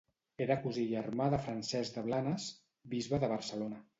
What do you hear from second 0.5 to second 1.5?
cosí germà de